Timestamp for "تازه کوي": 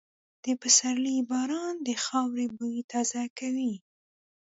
2.91-3.73